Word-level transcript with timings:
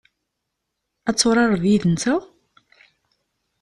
Ad 1.09 1.15
turareḍ 1.19 1.63
yid-nteɣ? 1.67 2.21